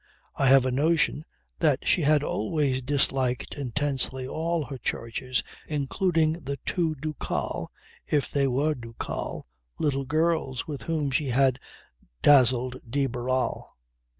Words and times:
I 0.35 0.47
have 0.47 0.65
a 0.65 0.71
notion 0.71 1.25
that 1.59 1.85
she 1.85 2.01
had 2.01 2.23
always 2.23 2.81
disliked 2.81 3.53
intensely 3.53 4.27
all 4.27 4.63
her 4.63 4.79
charges 4.79 5.43
including 5.67 6.43
the 6.43 6.57
two 6.65 6.95
ducal 6.95 7.71
(if 8.07 8.31
they 8.31 8.47
were 8.47 8.73
ducal) 8.73 9.45
little 9.77 10.05
girls 10.05 10.65
with 10.65 10.81
whom 10.81 11.11
she 11.11 11.27
had 11.27 11.59
dazzled 12.23 12.77
de 12.89 13.05
Barral. 13.05 13.77